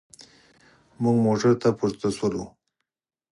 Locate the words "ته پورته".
1.61-2.07